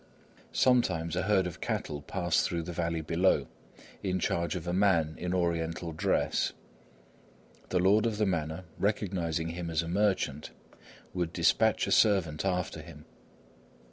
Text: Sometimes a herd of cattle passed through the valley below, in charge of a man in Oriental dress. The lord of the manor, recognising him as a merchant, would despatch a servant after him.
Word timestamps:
Sometimes 0.51 1.15
a 1.15 1.21
herd 1.21 1.45
of 1.45 1.61
cattle 1.61 2.01
passed 2.01 2.43
through 2.43 2.63
the 2.63 2.71
valley 2.73 3.01
below, 3.01 3.45
in 4.01 4.17
charge 4.17 4.55
of 4.55 4.65
a 4.67 4.73
man 4.73 5.13
in 5.19 5.31
Oriental 5.31 5.91
dress. 5.91 6.53
The 7.69 7.77
lord 7.77 8.07
of 8.07 8.17
the 8.17 8.25
manor, 8.25 8.63
recognising 8.79 9.49
him 9.49 9.69
as 9.69 9.83
a 9.83 9.87
merchant, 9.87 10.49
would 11.13 11.31
despatch 11.31 11.85
a 11.85 11.91
servant 11.91 12.43
after 12.43 12.81
him. 12.81 13.05